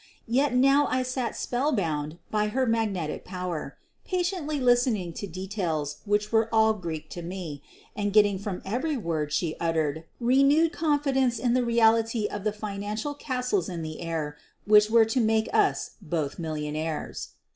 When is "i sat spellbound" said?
0.87-2.17